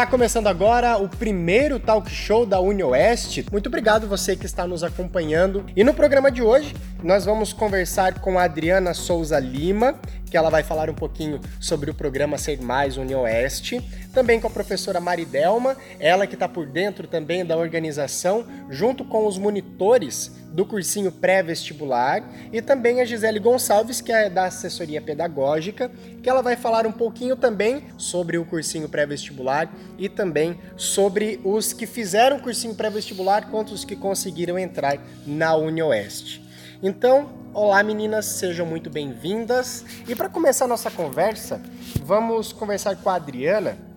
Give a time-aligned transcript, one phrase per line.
[0.00, 3.44] Está começando agora o primeiro talk show da UniOeste.
[3.52, 5.66] Muito obrigado você que está nos acompanhando.
[5.76, 9.94] E no programa de hoje, nós vamos conversar com a Adriana Souza Lima,
[10.30, 13.86] que ela vai falar um pouquinho sobre o programa Ser Mais UniOeste.
[14.12, 19.26] Também com a professora Maridelma, ela que está por dentro também da organização, junto com
[19.26, 25.90] os monitores do cursinho pré-vestibular, e também a Gisele Gonçalves, que é da assessoria pedagógica,
[26.20, 31.72] que ela vai falar um pouquinho também sobre o cursinho pré-vestibular e também sobre os
[31.72, 36.44] que fizeram o cursinho pré-vestibular quanto os que conseguiram entrar na UniOeste.
[36.82, 39.84] Então, olá meninas, sejam muito bem-vindas.
[40.08, 41.60] E para começar nossa conversa,
[42.02, 43.89] vamos conversar com a Adriana,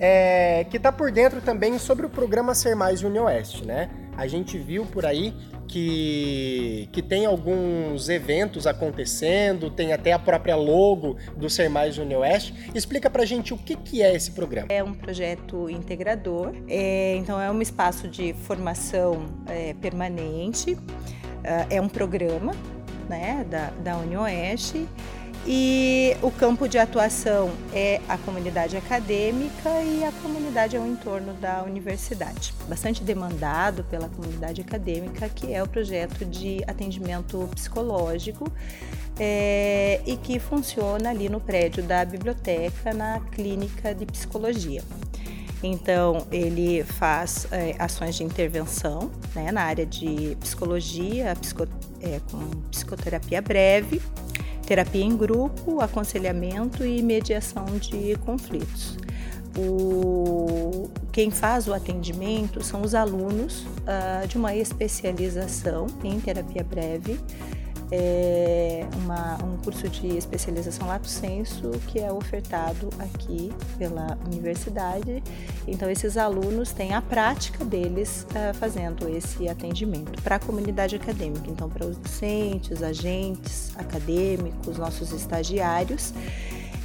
[0.00, 3.90] é, que está por dentro também sobre o programa Ser Mais UniOeste, né?
[4.16, 5.34] A gente viu por aí
[5.68, 12.70] que, que tem alguns eventos acontecendo, tem até a própria logo do Ser Mais UniOeste.
[12.74, 14.68] Explica pra gente o que, que é esse programa.
[14.70, 20.76] É um projeto integrador, é, então é um espaço de formação é, permanente,
[21.44, 22.52] é, é um programa
[23.08, 24.88] né, da, da UniOeste
[25.46, 31.62] e o campo de atuação é a comunidade acadêmica e a comunidade ao entorno da
[31.62, 32.52] universidade.
[32.68, 38.50] Bastante demandado pela comunidade acadêmica, que é o projeto de atendimento psicológico
[39.18, 44.82] é, e que funciona ali no prédio da biblioteca, na clínica de psicologia.
[45.62, 51.66] Então, ele faz é, ações de intervenção né, na área de psicologia, psico,
[52.00, 52.38] é, com
[52.70, 54.00] psicoterapia breve,
[54.70, 58.96] terapia em grupo, aconselhamento e mediação de conflitos.
[59.58, 67.18] O, quem faz o atendimento são os alunos uh, de uma especialização em terapia breve
[67.90, 75.22] é uma, um curso de especialização Lato Senso que é ofertado aqui pela universidade.
[75.66, 81.50] Então, esses alunos têm a prática deles uh, fazendo esse atendimento para a comunidade acadêmica,
[81.50, 86.12] então, para os docentes, agentes acadêmicos, nossos estagiários.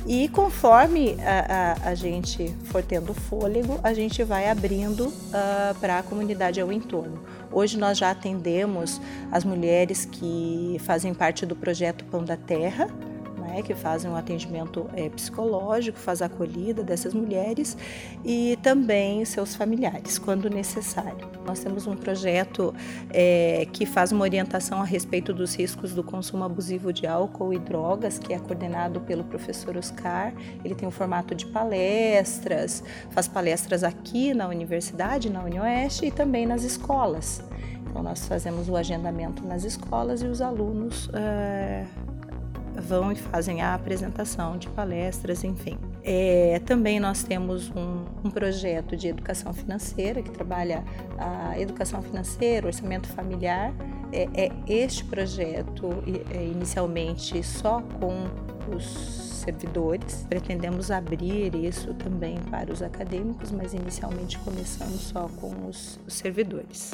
[0.07, 5.97] E conforme a, a, a, gente for tendo fôlego, a gente vai abrindo uh, para
[5.97, 7.19] a comunidade ao entorno.
[7.55, 8.99] Hoje nós já atendemos
[9.31, 12.89] as mulheres que fazem parte do projeto Pão da Terra,
[13.55, 17.77] né, que fazem um atendimento é, psicológico, faz a acolhida dessas mulheres
[18.23, 21.29] e também seus familiares, quando necessário.
[21.45, 22.73] Nós temos um projeto
[23.09, 27.59] é, que faz uma orientação a respeito dos riscos do consumo abusivo de álcool e
[27.59, 30.33] drogas, que é coordenado pelo professor Oscar.
[30.63, 36.45] Ele tem um formato de palestras, faz palestras aqui na universidade, na UniOeste e também
[36.45, 37.41] nas escolas.
[37.88, 41.85] Então, nós fazemos o agendamento nas escolas e os alunos é,
[42.81, 45.78] vão e fazem a apresentação de palestras, enfim.
[46.03, 50.84] É, também nós temos um, um, projeto de educação financeira que trabalha
[51.18, 53.74] a educação financeira, orçamento familiar.
[54.12, 55.90] É, é este projeto
[56.31, 58.28] é, inicialmente só com
[58.75, 60.25] os servidores.
[60.28, 66.92] Pretendemos abrir isso também para os acadêmicos, mas inicialmente começamos só com os, os servidores.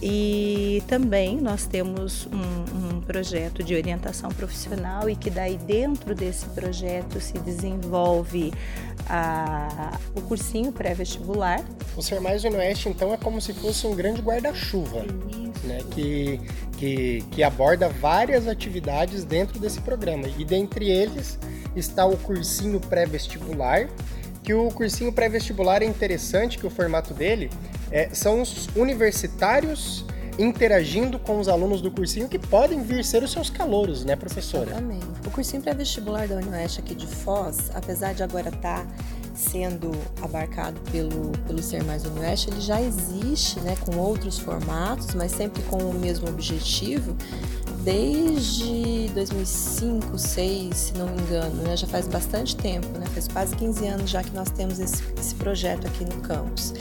[0.00, 6.46] E também nós temos um, um, projeto de orientação profissional e que daí dentro desse
[6.46, 8.52] projeto se desenvolve
[9.08, 11.64] a, o cursinho pré-vestibular.
[11.96, 15.04] O Ser Mais Oeste, então, é como se fosse um grande guarda-chuva,
[15.64, 15.80] né?
[15.90, 16.40] Que,
[16.76, 20.28] que, que aborda várias atividades dentro desse programa.
[20.38, 21.38] E dentre eles
[21.74, 23.88] está o cursinho pré-vestibular,
[24.44, 27.50] que o cursinho pré-vestibular é interessante, que o formato dele
[27.90, 30.04] é, são os universitários
[30.38, 34.70] interagindo com os alunos do cursinho que podem vir ser os seus calouros, né, professora?
[34.70, 35.06] Exatamente.
[35.26, 38.86] O cursinho pré-vestibular da Unioeste aqui de Foz, apesar de agora estar tá
[39.34, 39.90] sendo
[40.22, 45.62] abarcado pelo, pelo Ser Mais Unioeste, ele já existe, né, com outros formatos, mas sempre
[45.64, 47.16] com o mesmo objetivo,
[47.82, 51.76] desde 2005, 2006, se não me engano, né?
[51.76, 53.06] já faz bastante tempo, né?
[53.14, 56.74] faz quase 15 anos já que nós temos esse, esse projeto aqui no campus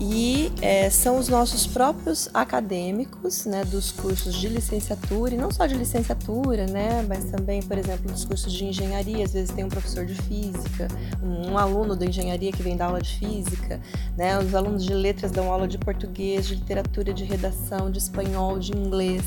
[0.00, 5.66] e é, são os nossos próprios acadêmicos, né, dos cursos de licenciatura, e não só
[5.66, 9.68] de licenciatura, né, mas também, por exemplo, dos cursos de engenharia, às vezes tem um
[9.68, 10.86] professor de física,
[11.20, 13.80] um, aluno da engenharia que vem dar aula de física,
[14.16, 18.58] né, os alunos de letras dão aula de português, de literatura, de redação, de espanhol,
[18.58, 19.24] de inglês,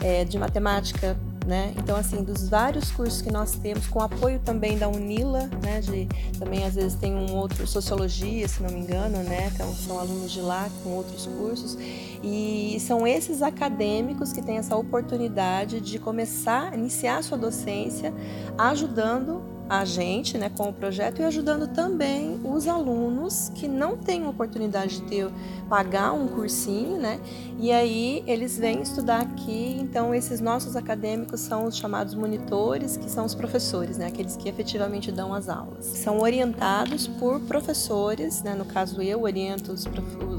[0.00, 1.16] é, de matemática,
[1.46, 1.72] né?
[1.78, 5.80] Então, assim, dos vários cursos que nós temos, com apoio também da Unila, né?
[5.80, 6.08] De,
[6.38, 9.50] também às vezes tem um outro, Sociologia, se não me engano, né?
[9.54, 11.78] Então, são alunos de lá com outros cursos.
[12.22, 18.12] E são esses acadêmicos que têm essa oportunidade de começar, iniciar a sua docência,
[18.58, 24.26] ajudando a gente, né, com o projeto e ajudando também os alunos que não têm
[24.26, 25.30] oportunidade de ter,
[25.68, 27.20] pagar um cursinho, né?
[27.58, 29.76] E aí eles vêm estudar aqui.
[29.80, 34.48] Então esses nossos acadêmicos são os chamados monitores, que são os professores, né, aqueles que
[34.48, 35.84] efetivamente dão as aulas.
[35.84, 38.54] São orientados por professores, né?
[38.54, 39.84] No caso eu oriento os,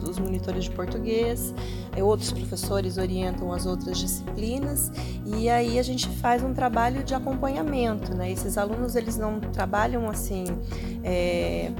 [0.08, 1.54] os monitores de português,
[2.02, 4.92] outros professores orientam as outras disciplinas
[5.26, 8.32] e aí a gente faz um trabalho de acompanhamento, né?
[8.32, 10.46] Esses alunos eles não trabalham assim
[11.04, 11.72] é,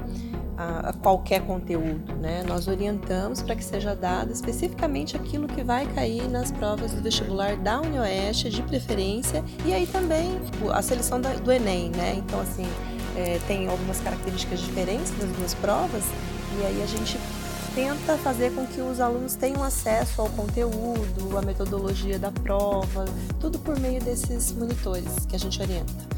[0.56, 2.42] a, a, qualquer conteúdo, né?
[2.46, 7.56] Nós orientamos para que seja dado especificamente aquilo que vai cair nas provas do vestibular
[7.56, 10.40] da UniOeste, de preferência, e aí também
[10.72, 12.14] a seleção da, do Enem, né?
[12.16, 12.66] Então assim
[13.16, 16.04] é, tem algumas características diferentes das duas provas
[16.60, 17.18] e aí a gente
[17.78, 23.04] tenta fazer com que os alunos tenham acesso ao conteúdo, à metodologia da prova,
[23.38, 26.08] tudo por meio desses monitores que a gente orienta.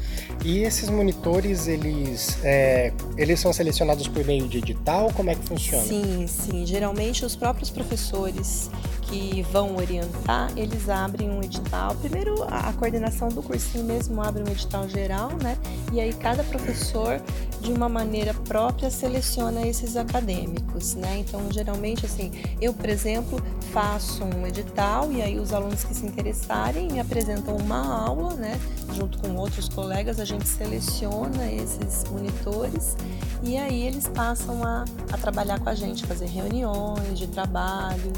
[0.43, 5.13] E esses monitores, eles, é, eles são selecionados por meio de edital?
[5.13, 5.83] Como é que funciona?
[5.83, 6.65] Sim, sim.
[6.65, 8.71] Geralmente os próprios professores
[9.11, 11.93] que vão orientar, eles abrem um edital.
[11.95, 15.57] Primeiro, a coordenação do cursinho mesmo abre um edital geral, né?
[15.91, 17.21] E aí cada professor,
[17.59, 21.17] de uma maneira própria, seleciona esses acadêmicos, né?
[21.17, 22.31] Então, geralmente, assim,
[22.61, 23.41] eu, por exemplo,
[23.73, 28.57] faço um edital e aí os alunos que se interessarem me apresentam uma aula, né?
[28.93, 32.95] Junto com outros colegas, a gente seleciona esses monitores
[33.43, 38.13] e aí eles passam a, a trabalhar com a gente, fazer reuniões de trabalho,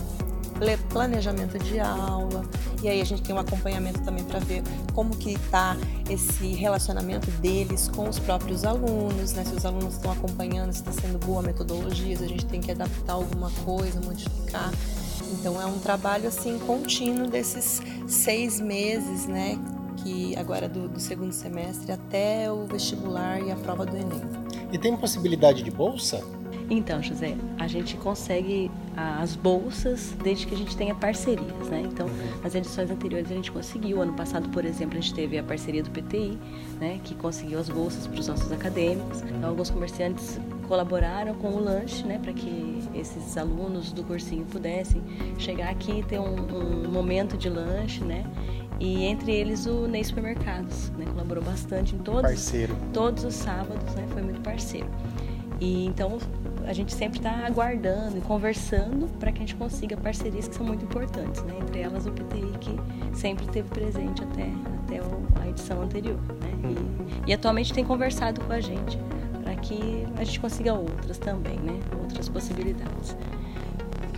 [0.89, 2.43] planejamento de aula,
[2.81, 4.61] e aí a gente tem um acompanhamento também para ver
[4.93, 5.77] como que está
[6.09, 9.45] esse relacionamento deles com os próprios alunos, né?
[9.45, 12.59] Se os alunos estão acompanhando, se está sendo boa a metodologia, se a gente tem
[12.59, 14.71] que adaptar alguma coisa, modificar.
[15.31, 19.57] Então é um trabalho assim contínuo desses seis meses, né?
[20.03, 24.21] Que agora do, do segundo semestre até o vestibular e a prova do Enem.
[24.71, 26.23] E tem possibilidade de bolsa?
[26.77, 31.81] Então, José, a gente consegue as bolsas desde que a gente tenha parcerias, né?
[31.81, 32.07] Então,
[32.41, 34.01] nas edições anteriores a gente conseguiu.
[34.01, 36.37] Ano passado, por exemplo, a gente teve a parceria do PTI,
[36.79, 36.99] né?
[37.03, 39.21] Que conseguiu as bolsas para os nossos acadêmicos.
[39.21, 42.19] Então, alguns comerciantes colaboraram com o lanche, né?
[42.21, 45.01] Para que esses alunos do cursinho pudessem
[45.37, 48.25] chegar aqui e ter um, um momento de lanche, né?
[48.79, 51.05] E entre eles o Ney Supermercados, né?
[51.05, 52.75] Colaborou bastante em todos, parceiro.
[52.91, 54.07] todos os sábados, né?
[54.11, 54.87] Foi muito parceiro.
[55.59, 56.17] E então
[56.65, 60.65] a gente sempre está aguardando e conversando para que a gente consiga parcerias que são
[60.65, 61.53] muito importantes, né?
[61.61, 62.79] entre elas o PTI, que
[63.17, 64.49] sempre esteve presente até,
[64.83, 66.19] até a edição anterior.
[66.41, 66.75] Né?
[67.25, 68.97] E, e atualmente tem conversado com a gente
[69.43, 71.79] para que a gente consiga outras também, né?
[72.01, 73.15] outras possibilidades.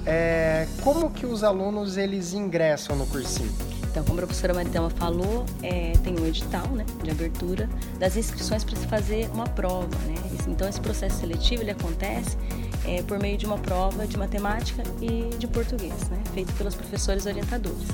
[0.05, 3.51] É, como que os alunos eles ingressam no cursinho?
[3.95, 8.61] Então, como a professora Maritama falou, é, tem um edital né, de abertura das inscrições
[8.61, 9.87] para se fazer uma prova.
[9.99, 10.15] Né?
[10.49, 12.37] Então, esse processo seletivo ele acontece
[12.83, 17.25] é, por meio de uma prova de matemática e de português, né, feito pelos professores
[17.25, 17.87] orientadores.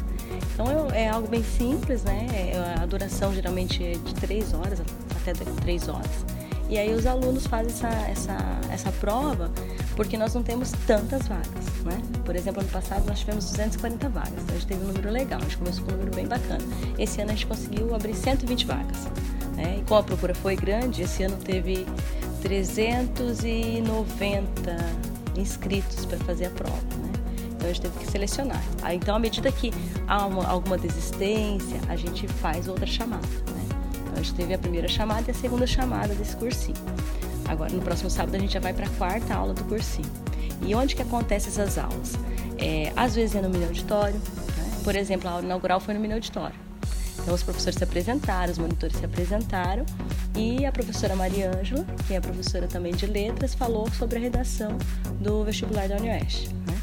[0.56, 2.26] Então, é, algo bem simples, né?
[2.34, 4.82] É, a duração geralmente é de três horas,
[5.22, 6.26] até três horas.
[6.72, 8.38] E aí os alunos fazem essa, essa,
[8.72, 9.52] essa prova
[9.98, 12.02] porque nós não temos tantas vagas, né?
[12.24, 15.40] Por exemplo, ano passado nós tivemos 240 vagas, então a gente teve um número legal,
[15.40, 16.64] a gente começou com um número bem bacana.
[16.98, 19.04] Esse ano a gente conseguiu abrir 120 vagas,
[19.58, 19.80] né?
[19.80, 21.86] E como a procura foi grande, esse ano teve
[22.42, 24.78] 390
[25.36, 27.12] inscritos para fazer a prova, né?
[27.52, 28.64] Então a gente teve que selecionar.
[28.94, 29.74] Então, à medida que
[30.08, 33.28] há uma, alguma desistência, a gente faz outra chamada?
[34.22, 36.78] A gente teve a primeira chamada e a segunda chamada desse cursinho.
[37.48, 40.10] Agora, no próximo sábado, a gente já vai para a quarta aula do cursinho.
[40.66, 42.14] E onde que acontecem essas aulas?
[42.58, 44.72] É, às vezes é no mini auditório, né?
[44.84, 46.56] por exemplo, a aula inaugural foi no mini auditório.
[47.20, 49.86] Então, os professores se apresentaram, os monitores se apresentaram
[50.36, 54.22] e a professora Maria Ângela, que é a professora também de letras, falou sobre a
[54.22, 54.78] redação
[55.20, 56.48] do vestibular da Unioeste.
[56.54, 56.82] Né?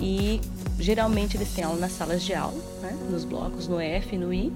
[0.00, 0.40] E
[0.78, 2.96] geralmente eles têm aula nas salas de aula, né?
[3.10, 4.52] nos blocos, no F e no I,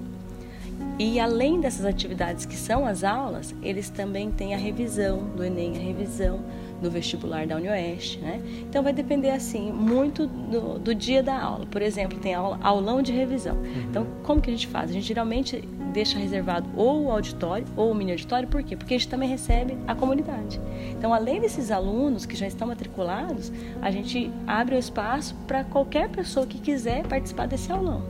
[0.99, 5.76] e além dessas atividades que são as aulas, eles também têm a revisão do Enem,
[5.76, 6.40] a revisão
[6.82, 8.42] do vestibular da UniOeste, né?
[8.68, 11.64] Então vai depender assim muito do, do dia da aula.
[11.66, 13.56] Por exemplo, tem aula, aulão de revisão.
[13.56, 13.82] Uhum.
[13.88, 14.90] Então como que a gente faz?
[14.90, 18.76] A gente geralmente deixa reservado ou o auditório ou o mini auditório, por quê?
[18.76, 20.61] Porque a gente também recebe a comunidade.
[20.90, 26.08] Então além desses alunos que já estão matriculados, a gente abre o espaço para qualquer
[26.08, 28.02] pessoa que quiser participar desse aulão,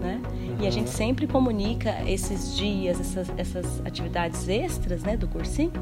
[0.00, 0.20] né?
[0.56, 0.64] Uhum.
[0.64, 5.72] E a gente sempre comunica esses dias, essas, essas atividades extras né, do cursinho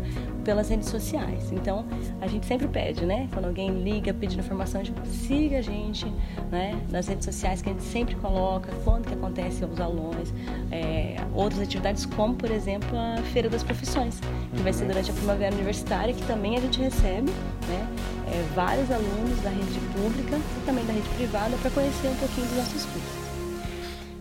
[0.45, 1.51] pelas redes sociais.
[1.53, 1.87] Então,
[2.21, 3.29] a gente sempre pede, né?
[3.33, 6.07] Quando alguém liga pedindo informação, a gente siga a gente
[6.51, 10.35] né, nas redes sociais, que a gente sempre coloca quando que acontece os aulões,
[10.71, 14.21] é, outras atividades, como, por exemplo, a Feira das Profissões,
[14.55, 17.31] que vai ser durante a primavera universitária, que também a gente recebe
[17.69, 17.89] né,
[18.29, 22.47] é, vários alunos da rede pública e também da rede privada para conhecer um pouquinho
[22.49, 23.34] dos nossos cursos.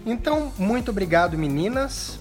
[0.05, 2.19] Então, muito obrigado, meninas.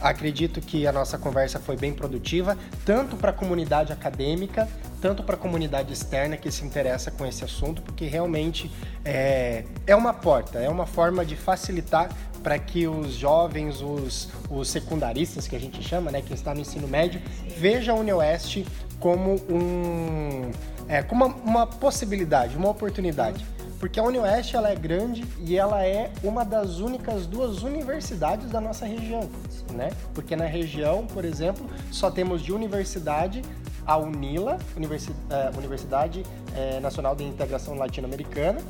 [0.00, 4.68] Acredito que a nossa conversa foi bem produtiva, tanto para a comunidade acadêmica,
[5.00, 8.70] tanto para a comunidade externa que se interessa com esse assunto, porque realmente
[9.04, 12.08] é, é uma porta, é uma forma de facilitar
[12.42, 16.60] para que os jovens, os, os secundaristas, que a gente chama, né, quem está no
[16.60, 17.20] ensino médio,
[17.58, 18.64] vejam a UniOeste
[19.00, 20.50] como, um,
[20.88, 23.44] é, como uma, uma possibilidade, uma oportunidade
[23.78, 28.60] porque a UniOeste ela é grande e ela é uma das únicas duas universidades da
[28.60, 29.28] nossa região,
[29.72, 29.90] né?
[30.14, 33.42] Porque na região, por exemplo, só temos de universidade
[33.86, 36.22] a UNILA, eh, Universidade
[36.54, 38.60] eh, Nacional de Integração Latino-Americana,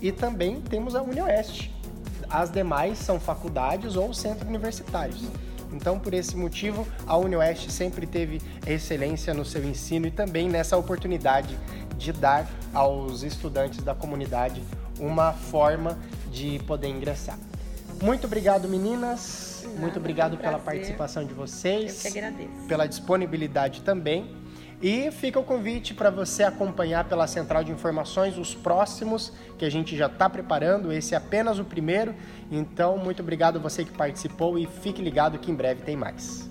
[0.00, 1.74] e também temos a UniOeste.
[2.30, 5.24] As demais são faculdades ou centros universitários.
[5.78, 10.76] Então, por esse motivo, a UniOeste sempre teve excelência no seu ensino e também nessa
[10.76, 11.56] oportunidade
[11.96, 14.60] de dar aos estudantes da comunidade
[14.98, 15.96] uma forma
[16.32, 17.38] de poder ingressar.
[18.02, 19.64] Muito obrigado, meninas.
[19.78, 22.04] Muito obrigado pela participação de vocês.
[22.04, 22.66] Eu que agradeço.
[22.66, 24.34] Pela disponibilidade também.
[24.80, 29.70] E fica o convite para você acompanhar pela central de informações os próximos que a
[29.70, 30.92] gente já está preparando.
[30.92, 32.14] Esse é apenas o primeiro.
[32.50, 36.48] Então, muito obrigado você que participou e fique ligado que em breve tem mais.